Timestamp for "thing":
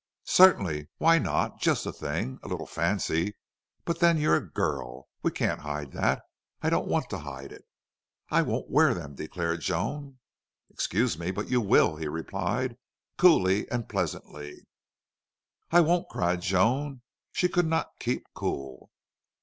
1.93-2.39